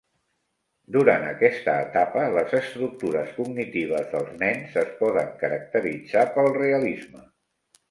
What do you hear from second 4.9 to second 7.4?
poden caracteritzar pel realisme.